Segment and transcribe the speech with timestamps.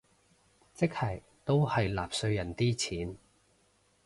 [0.73, 3.17] 即係都係納稅人啲錢